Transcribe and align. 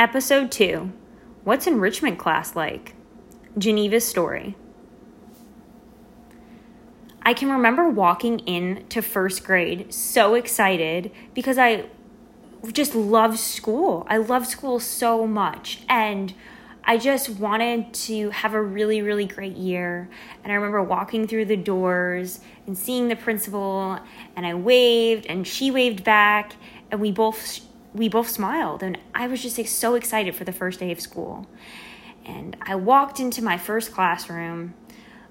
Episode 0.00 0.50
2 0.50 0.90
What's 1.44 1.66
enrichment 1.66 2.18
class 2.18 2.56
like? 2.56 2.94
Geneva's 3.58 4.08
story. 4.08 4.56
I 7.20 7.34
can 7.34 7.50
remember 7.50 7.86
walking 7.86 8.38
in 8.38 8.86
to 8.88 9.02
first 9.02 9.44
grade 9.44 9.92
so 9.92 10.36
excited 10.36 11.12
because 11.34 11.58
I 11.58 11.84
just 12.72 12.94
loved 12.94 13.38
school. 13.38 14.06
I 14.08 14.16
loved 14.16 14.46
school 14.46 14.80
so 14.80 15.26
much. 15.26 15.82
And 15.86 16.32
I 16.82 16.96
just 16.96 17.28
wanted 17.28 17.92
to 17.92 18.30
have 18.30 18.54
a 18.54 18.62
really, 18.62 19.02
really 19.02 19.26
great 19.26 19.58
year. 19.58 20.08
And 20.42 20.50
I 20.50 20.54
remember 20.54 20.82
walking 20.82 21.26
through 21.26 21.44
the 21.44 21.56
doors 21.56 22.40
and 22.66 22.76
seeing 22.76 23.08
the 23.08 23.16
principal, 23.16 23.98
and 24.34 24.46
I 24.46 24.54
waved, 24.54 25.26
and 25.26 25.46
she 25.46 25.70
waved 25.70 26.04
back, 26.04 26.54
and 26.90 27.02
we 27.02 27.12
both 27.12 27.60
we 27.94 28.08
both 28.08 28.28
smiled. 28.28 28.82
And 28.82 28.98
I 29.14 29.26
was 29.26 29.42
just 29.42 29.56
so 29.76 29.94
excited 29.94 30.34
for 30.34 30.44
the 30.44 30.52
first 30.52 30.80
day 30.80 30.92
of 30.92 31.00
school. 31.00 31.46
And 32.24 32.56
I 32.62 32.74
walked 32.74 33.18
into 33.18 33.42
my 33.42 33.56
first 33.56 33.92
classroom, 33.92 34.74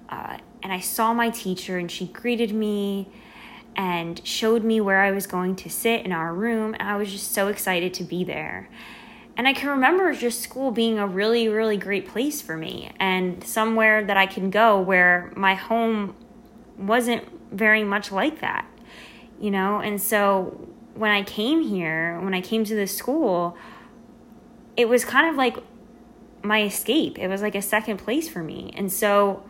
uh, 0.09 0.37
and 0.61 0.73
I 0.73 0.79
saw 0.79 1.13
my 1.13 1.29
teacher, 1.29 1.77
and 1.77 1.89
she 1.89 2.07
greeted 2.07 2.53
me 2.53 3.09
and 3.75 4.25
showed 4.27 4.63
me 4.63 4.81
where 4.81 5.01
I 5.01 5.11
was 5.11 5.27
going 5.27 5.55
to 5.57 5.69
sit 5.69 6.05
in 6.05 6.11
our 6.11 6.33
room. 6.33 6.73
And 6.77 6.89
I 6.89 6.97
was 6.97 7.11
just 7.11 7.31
so 7.31 7.47
excited 7.47 7.93
to 7.95 8.03
be 8.03 8.23
there. 8.23 8.69
And 9.37 9.47
I 9.47 9.53
can 9.53 9.69
remember 9.69 10.13
just 10.13 10.41
school 10.41 10.71
being 10.71 10.99
a 10.99 11.07
really, 11.07 11.47
really 11.47 11.77
great 11.77 12.09
place 12.09 12.41
for 12.41 12.57
me 12.57 12.91
and 12.99 13.41
somewhere 13.41 14.03
that 14.03 14.17
I 14.17 14.25
can 14.25 14.49
go 14.49 14.81
where 14.81 15.31
my 15.33 15.53
home 15.53 16.13
wasn't 16.77 17.23
very 17.49 17.85
much 17.85 18.11
like 18.11 18.41
that, 18.41 18.65
you 19.39 19.49
know? 19.49 19.79
And 19.79 20.01
so 20.01 20.67
when 20.99 21.11
I 21.11 21.23
came 21.23 21.61
here, 21.61 22.19
when 22.19 22.33
I 22.33 22.41
came 22.41 22.65
to 22.65 22.75
this 22.75 22.95
school, 22.95 23.55
it 24.75 24.89
was 24.89 25.05
kind 25.05 25.29
of 25.29 25.37
like 25.37 25.55
my 26.43 26.63
escape. 26.63 27.17
It 27.17 27.29
was 27.29 27.41
like 27.41 27.55
a 27.55 27.61
second 27.61 27.97
place 27.99 28.27
for 28.27 28.43
me. 28.43 28.73
And 28.75 28.91
so 28.91 29.45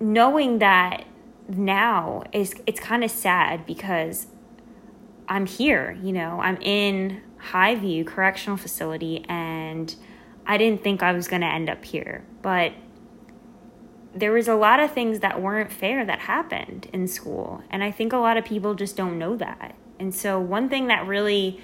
knowing 0.00 0.58
that 0.58 1.04
now 1.48 2.24
is 2.32 2.54
it's 2.66 2.80
kind 2.80 3.04
of 3.04 3.12
sad 3.12 3.64
because 3.64 4.26
I'm 5.28 5.46
here, 5.46 5.96
you 6.02 6.12
know, 6.12 6.40
I'm 6.40 6.60
in 6.60 7.22
Highview 7.52 8.08
Correctional 8.08 8.56
Facility 8.56 9.24
and 9.28 9.94
I 10.48 10.58
didn't 10.58 10.82
think 10.82 11.00
I 11.00 11.12
was 11.12 11.28
going 11.28 11.42
to 11.42 11.48
end 11.48 11.70
up 11.70 11.84
here. 11.84 12.24
But 12.42 12.72
there 14.14 14.32
was 14.32 14.46
a 14.46 14.54
lot 14.54 14.78
of 14.78 14.92
things 14.92 15.20
that 15.20 15.42
weren't 15.42 15.72
fair 15.72 16.04
that 16.04 16.20
happened 16.20 16.88
in 16.92 17.08
school. 17.08 17.62
And 17.70 17.82
I 17.82 17.90
think 17.90 18.12
a 18.12 18.18
lot 18.18 18.36
of 18.36 18.44
people 18.44 18.74
just 18.74 18.96
don't 18.96 19.18
know 19.18 19.36
that. 19.36 19.74
And 19.98 20.14
so, 20.14 20.40
one 20.40 20.68
thing 20.68 20.86
that 20.86 21.06
really, 21.06 21.60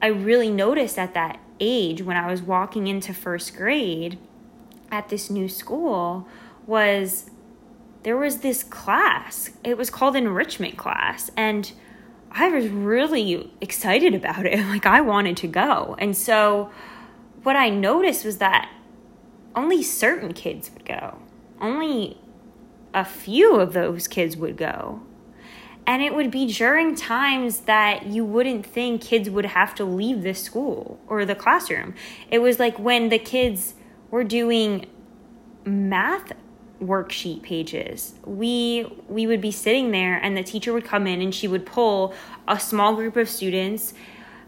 I 0.00 0.08
really 0.08 0.50
noticed 0.50 0.98
at 0.98 1.14
that 1.14 1.40
age 1.58 2.02
when 2.02 2.16
I 2.16 2.30
was 2.30 2.42
walking 2.42 2.86
into 2.86 3.12
first 3.12 3.56
grade 3.56 4.18
at 4.90 5.08
this 5.08 5.30
new 5.30 5.48
school 5.48 6.26
was 6.66 7.30
there 8.02 8.16
was 8.16 8.38
this 8.38 8.62
class. 8.62 9.50
It 9.62 9.76
was 9.76 9.90
called 9.90 10.16
enrichment 10.16 10.76
class. 10.76 11.30
And 11.36 11.70
I 12.30 12.48
was 12.48 12.68
really 12.68 13.52
excited 13.60 14.14
about 14.14 14.46
it. 14.46 14.58
Like, 14.66 14.86
I 14.86 15.00
wanted 15.00 15.36
to 15.38 15.48
go. 15.48 15.96
And 15.98 16.16
so, 16.16 16.70
what 17.42 17.56
I 17.56 17.68
noticed 17.68 18.24
was 18.24 18.38
that 18.38 18.70
only 19.54 19.82
certain 19.82 20.32
kids 20.32 20.70
would 20.72 20.84
go, 20.84 21.18
only 21.60 22.18
a 22.94 23.04
few 23.04 23.56
of 23.56 23.72
those 23.72 24.08
kids 24.08 24.36
would 24.36 24.56
go. 24.56 25.00
And 25.86 26.02
it 26.02 26.14
would 26.14 26.30
be 26.30 26.52
during 26.52 26.94
times 26.94 27.60
that 27.60 28.06
you 28.06 28.24
wouldn't 28.24 28.64
think 28.64 29.02
kids 29.02 29.28
would 29.28 29.46
have 29.46 29.74
to 29.76 29.84
leave 29.84 30.22
the 30.22 30.34
school 30.34 31.00
or 31.08 31.24
the 31.24 31.34
classroom. 31.34 31.94
It 32.30 32.38
was 32.38 32.58
like 32.58 32.78
when 32.78 33.08
the 33.08 33.18
kids 33.18 33.74
were 34.10 34.22
doing 34.24 34.86
math 35.64 36.32
worksheet 36.80 37.42
pages. 37.42 38.14
We 38.24 38.86
we 39.08 39.26
would 39.26 39.40
be 39.40 39.50
sitting 39.50 39.90
there 39.90 40.16
and 40.16 40.36
the 40.36 40.42
teacher 40.42 40.72
would 40.72 40.84
come 40.84 41.06
in 41.06 41.20
and 41.20 41.34
she 41.34 41.48
would 41.48 41.66
pull 41.66 42.14
a 42.46 42.58
small 42.58 42.94
group 42.94 43.16
of 43.16 43.28
students, 43.28 43.92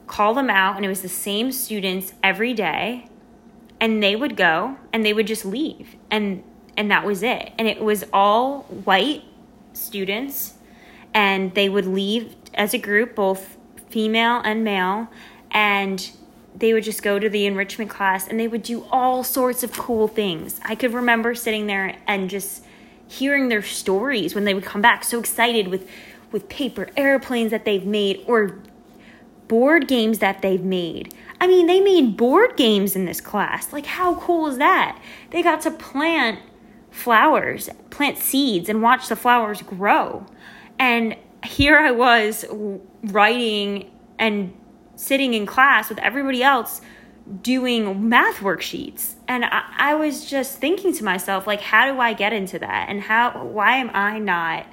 call 0.07 0.35
them 0.35 0.49
out 0.49 0.77
and 0.77 0.85
it 0.85 0.89
was 0.89 1.03
the 1.03 1.09
same 1.09 1.53
students 1.53 2.15
every 2.23 2.55
day 2.55 3.09
and 3.83 4.01
they 4.01 4.15
would 4.15 4.37
go 4.37 4.77
and 4.93 5.05
they 5.05 5.13
would 5.13 5.27
just 5.27 5.45
leave 5.45 5.97
and 6.11 6.45
and 6.75 6.91
that 6.91 7.05
was 7.05 7.23
it. 7.23 7.53
And 7.59 7.69
it 7.69 7.83
was 7.83 8.03
all 8.15 8.63
white 8.63 9.25
students 9.75 10.55
and 11.13 11.53
they 11.55 11.69
would 11.69 11.85
leave 11.85 12.35
as 12.55 12.73
a 12.73 12.79
group 12.79 13.15
both 13.15 13.59
female 13.91 14.41
and 14.43 14.65
male 14.65 15.09
and 15.51 16.11
they 16.55 16.73
would 16.73 16.85
just 16.85 17.03
go 17.03 17.19
to 17.19 17.29
the 17.29 17.45
enrichment 17.45 17.91
class 17.91 18.27
and 18.27 18.41
they 18.41 18.49
would 18.49 18.63
do 18.63 18.87
all 18.91 19.23
sorts 19.23 19.63
of 19.63 19.73
cool 19.73 20.09
things. 20.09 20.61
I 20.65 20.77
could 20.77 20.95
remember 20.95 21.35
sitting 21.35 21.67
there 21.67 21.99
and 22.07 22.31
just 22.31 22.65
hearing 23.09 23.49
their 23.49 23.63
stories 23.63 24.35
when 24.35 24.45
they 24.45 24.55
would 24.55 24.65
come 24.65 24.81
back 24.81 25.05
so 25.05 25.19
excited 25.19 25.69
with 25.69 25.89
with 26.31 26.49
paper 26.49 26.89
airplanes 26.97 27.51
that 27.51 27.67
they've 27.67 27.85
made 27.85 28.25
or 28.27 28.61
board 29.49 29.89
games 29.89 30.19
that 30.21 30.43
they've 30.43 30.63
made. 30.63 31.15
I 31.41 31.47
mean, 31.47 31.67
they 31.67 31.81
made 31.81 32.17
board 32.17 32.57
games 32.57 32.95
in 32.95 33.05
this 33.05 33.21
class. 33.21 33.73
Like 33.73 33.87
how 33.87 34.15
cool 34.17 34.47
is 34.47 34.59
that? 34.59 35.01
They 35.31 35.43
got 35.43 35.61
to 35.63 35.71
plant 35.71 36.41
flowers, 36.91 37.69
plant 37.91 38.19
seeds 38.19 38.69
and 38.69 38.83
watch 38.83 39.09
the 39.09 39.17
flowers 39.17 39.63
grow. 39.63 40.27
And 40.79 41.17
here 41.45 41.79
I 41.79 41.91
was 41.91 42.45
writing 43.05 43.91
and 44.19 44.53
sitting 44.97 45.35
in 45.35 45.47
class 45.47 45.89
with 45.89 45.99
everybody 45.99 46.43
else 46.43 46.81
doing 47.43 48.09
math 48.09 48.37
worksheets 48.37 49.15
and 49.29 49.45
I, 49.45 49.63
I, 49.77 49.95
was 49.95 50.29
just 50.29 50.59
thinking 50.59 50.93
to 50.95 51.05
myself 51.05 51.47
like 51.47 51.61
how 51.61 51.91
do 51.93 52.01
i 52.01 52.15
get 52.15 52.33
into 52.33 52.59
that 52.59 52.89
and 52.89 53.01
how 53.01 53.45
why 53.45 53.77
am 53.77 53.91
i 53.95 54.19
not 54.19 54.67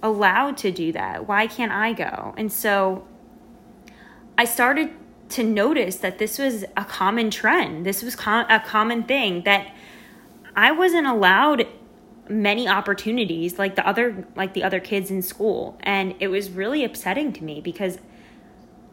allowed 0.00 0.56
to 0.58 0.70
do 0.70 0.92
that 0.92 1.26
why 1.26 1.48
can't 1.48 1.72
i 1.72 1.92
go 1.92 2.34
and 2.36 2.52
so 2.52 3.04
i 4.42 4.44
started 4.44 4.90
to 5.28 5.42
notice 5.42 5.96
that 5.96 6.18
this 6.18 6.38
was 6.38 6.64
a 6.76 6.84
common 6.84 7.30
trend 7.30 7.86
this 7.86 8.02
was 8.02 8.14
com- 8.14 8.46
a 8.50 8.60
common 8.60 9.02
thing 9.04 9.42
that 9.44 9.74
i 10.56 10.70
wasn't 10.70 11.06
allowed 11.06 11.66
many 12.28 12.68
opportunities 12.68 13.58
like 13.58 13.74
the 13.76 13.86
other 13.86 14.26
like 14.36 14.54
the 14.54 14.62
other 14.62 14.80
kids 14.80 15.10
in 15.10 15.22
school 15.22 15.78
and 15.82 16.14
it 16.20 16.28
was 16.28 16.50
really 16.50 16.84
upsetting 16.84 17.32
to 17.32 17.42
me 17.44 17.60
because 17.60 17.98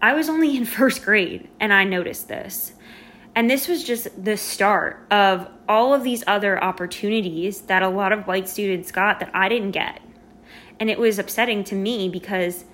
I 0.01 0.13
was 0.13 0.29
only 0.29 0.55
in 0.57 0.65
first 0.65 1.03
grade 1.03 1.49
and 1.59 1.73
I 1.73 1.83
noticed 1.83 2.27
this. 2.27 2.73
And 3.35 3.49
this 3.49 3.67
was 3.67 3.83
just 3.83 4.23
the 4.23 4.37
start 4.37 5.05
of 5.11 5.47
all 5.67 5.93
of 5.93 6.03
these 6.03 6.23
other 6.25 6.61
opportunities 6.61 7.61
that 7.61 7.83
a 7.83 7.89
lot 7.89 8.11
of 8.11 8.25
white 8.25 8.49
students 8.49 8.91
got 8.91 9.19
that 9.19 9.29
I 9.33 9.47
didn't 9.47 9.71
get. 9.71 10.01
And 10.79 10.89
it 10.89 10.97
was 10.97 11.19
upsetting 11.19 11.63
to 11.65 11.75
me 11.75 12.09
because 12.09 12.65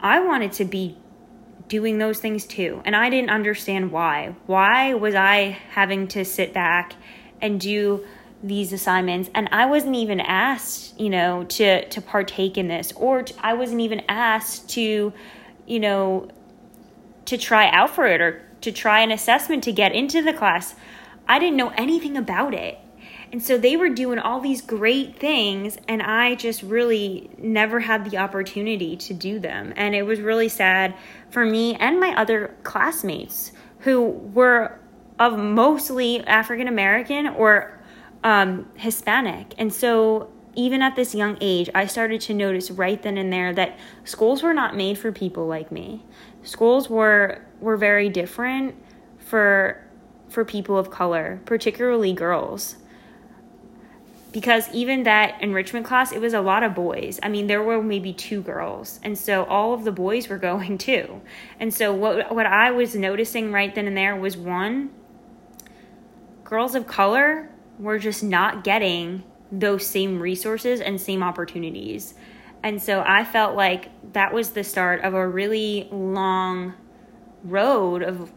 I 0.00 0.20
wanted 0.20 0.52
to 0.52 0.64
be 0.64 0.96
doing 1.68 1.98
those 1.98 2.20
things 2.20 2.46
too. 2.46 2.82
And 2.84 2.94
I 2.94 3.10
didn't 3.10 3.30
understand 3.30 3.90
why. 3.90 4.34
Why 4.46 4.94
was 4.94 5.14
I 5.14 5.58
having 5.70 6.08
to 6.08 6.24
sit 6.24 6.52
back 6.52 6.94
and 7.40 7.60
do 7.60 8.04
these 8.42 8.72
assignments 8.74 9.30
and 9.34 9.48
I 9.52 9.64
wasn't 9.66 9.96
even 9.96 10.20
asked, 10.20 11.00
you 11.00 11.08
know, 11.08 11.44
to 11.44 11.88
to 11.88 12.00
partake 12.02 12.58
in 12.58 12.68
this 12.68 12.92
or 12.92 13.22
to, 13.22 13.34
I 13.40 13.54
wasn't 13.54 13.80
even 13.80 14.02
asked 14.08 14.68
to 14.70 15.12
you 15.66 15.80
know, 15.80 16.28
to 17.26 17.38
try 17.38 17.70
out 17.70 17.90
for 17.90 18.06
it 18.06 18.20
or 18.20 18.42
to 18.60 18.72
try 18.72 19.00
an 19.00 19.10
assessment 19.10 19.64
to 19.64 19.72
get 19.72 19.92
into 19.92 20.22
the 20.22 20.32
class. 20.32 20.74
I 21.26 21.38
didn't 21.38 21.56
know 21.56 21.70
anything 21.70 22.16
about 22.16 22.54
it. 22.54 22.78
And 23.34 23.42
so 23.42 23.58
they 23.58 23.76
were 23.76 23.88
doing 23.88 24.20
all 24.20 24.38
these 24.38 24.60
great 24.60 25.18
things, 25.18 25.76
and 25.88 26.00
I 26.00 26.36
just 26.36 26.62
really 26.62 27.30
never 27.36 27.80
had 27.80 28.08
the 28.08 28.18
opportunity 28.18 28.96
to 28.98 29.12
do 29.12 29.40
them. 29.40 29.72
And 29.74 29.92
it 29.92 30.04
was 30.04 30.20
really 30.20 30.48
sad 30.48 30.94
for 31.30 31.44
me 31.44 31.74
and 31.74 31.98
my 31.98 32.14
other 32.14 32.54
classmates 32.62 33.50
who 33.80 34.02
were 34.02 34.78
of 35.18 35.36
mostly 35.36 36.24
African 36.24 36.68
American 36.68 37.26
or 37.26 37.82
um, 38.22 38.70
Hispanic. 38.76 39.52
And 39.58 39.74
so 39.74 40.30
even 40.54 40.80
at 40.80 40.94
this 40.94 41.12
young 41.12 41.36
age, 41.40 41.68
I 41.74 41.86
started 41.86 42.20
to 42.20 42.34
notice 42.34 42.70
right 42.70 43.02
then 43.02 43.18
and 43.18 43.32
there 43.32 43.52
that 43.52 43.80
schools 44.04 44.44
were 44.44 44.54
not 44.54 44.76
made 44.76 44.96
for 44.96 45.10
people 45.10 45.48
like 45.48 45.72
me. 45.72 46.04
Schools 46.44 46.88
were 46.88 47.44
were 47.58 47.76
very 47.76 48.08
different 48.08 48.76
for 49.18 49.84
for 50.28 50.44
people 50.44 50.78
of 50.78 50.92
color, 50.92 51.40
particularly 51.46 52.12
girls. 52.12 52.76
Because 54.34 54.68
even 54.72 55.04
that 55.04 55.40
enrichment 55.40 55.86
class, 55.86 56.10
it 56.10 56.20
was 56.20 56.34
a 56.34 56.40
lot 56.40 56.64
of 56.64 56.74
boys. 56.74 57.20
I 57.22 57.28
mean, 57.28 57.46
there 57.46 57.62
were 57.62 57.80
maybe 57.80 58.12
two 58.12 58.42
girls. 58.42 58.98
And 59.04 59.16
so 59.16 59.44
all 59.44 59.74
of 59.74 59.84
the 59.84 59.92
boys 59.92 60.28
were 60.28 60.38
going 60.50 60.76
too. 60.76 61.22
And 61.60 61.72
so 61.72 61.94
what 61.94 62.34
what 62.34 62.44
I 62.44 62.72
was 62.72 62.96
noticing 62.96 63.52
right 63.52 63.72
then 63.72 63.86
and 63.86 63.96
there 63.96 64.16
was 64.16 64.36
one 64.36 64.90
girls 66.42 66.74
of 66.74 66.88
color 66.88 67.48
were 67.78 68.00
just 68.00 68.24
not 68.24 68.64
getting 68.64 69.22
those 69.52 69.86
same 69.86 70.18
resources 70.18 70.80
and 70.80 71.00
same 71.00 71.22
opportunities. 71.22 72.14
And 72.64 72.82
so 72.82 73.04
I 73.06 73.24
felt 73.24 73.54
like 73.54 73.90
that 74.14 74.34
was 74.34 74.50
the 74.50 74.64
start 74.64 75.02
of 75.02 75.14
a 75.14 75.28
really 75.28 75.88
long 75.92 76.74
road 77.44 78.02
of 78.02 78.32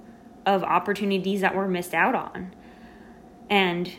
of 0.46 0.64
opportunities 0.64 1.42
that 1.42 1.56
were 1.56 1.68
missed 1.68 1.96
out 1.96 2.14
on. 2.14 2.54
And 3.50 3.92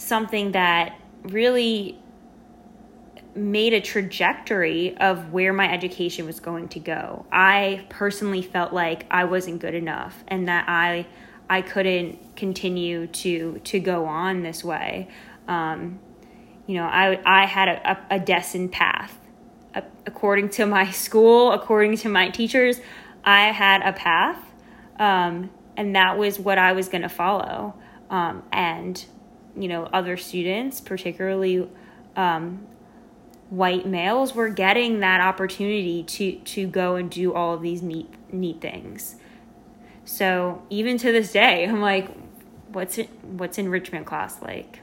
something 0.00 0.52
that 0.52 0.98
really 1.24 1.98
made 3.34 3.74
a 3.74 3.80
trajectory 3.80 4.96
of 4.96 5.32
where 5.32 5.52
my 5.52 5.70
education 5.70 6.26
was 6.26 6.40
going 6.40 6.68
to 6.68 6.80
go. 6.80 7.26
I 7.30 7.86
personally 7.90 8.42
felt 8.42 8.72
like 8.72 9.06
I 9.10 9.24
wasn't 9.24 9.60
good 9.60 9.74
enough 9.74 10.24
and 10.26 10.48
that 10.48 10.64
I 10.68 11.06
I 11.48 11.62
couldn't 11.62 12.36
continue 12.36 13.08
to 13.08 13.60
to 13.64 13.78
go 13.78 14.06
on 14.06 14.42
this 14.42 14.64
way. 14.64 15.08
Um, 15.46 16.00
you 16.66 16.76
know, 16.76 16.84
I 16.84 17.20
I 17.24 17.46
had 17.46 17.68
a, 17.68 17.90
a, 17.90 18.16
a 18.16 18.20
destined 18.20 18.72
path. 18.72 19.16
according 20.06 20.48
to 20.48 20.66
my 20.66 20.90
school, 21.04 21.52
according 21.52 21.96
to 21.98 22.08
my 22.08 22.30
teachers, 22.30 22.80
I 23.22 23.52
had 23.52 23.82
a 23.82 23.92
path, 23.92 24.42
um, 24.98 25.50
and 25.76 25.94
that 25.94 26.16
was 26.16 26.38
what 26.38 26.58
I 26.58 26.72
was 26.72 26.88
going 26.88 27.02
to 27.02 27.08
follow. 27.08 27.74
Um, 28.08 28.42
and 28.50 29.04
you 29.56 29.68
know, 29.68 29.84
other 29.92 30.16
students, 30.16 30.80
particularly 30.80 31.68
um, 32.16 32.66
white 33.50 33.86
males 33.86 34.34
were 34.34 34.48
getting 34.48 35.00
that 35.00 35.20
opportunity 35.20 36.02
to 36.04 36.36
to 36.36 36.66
go 36.66 36.96
and 36.96 37.10
do 37.10 37.34
all 37.34 37.54
of 37.54 37.62
these 37.62 37.82
neat 37.82 38.08
neat 38.32 38.60
things. 38.60 39.16
So 40.04 40.62
even 40.70 40.98
to 40.98 41.12
this 41.12 41.32
day, 41.32 41.64
I'm 41.68 41.80
like, 41.80 42.08
what's 42.68 42.98
it, 42.98 43.10
what's 43.22 43.58
enrichment 43.58 44.06
class 44.06 44.40
like? 44.42 44.80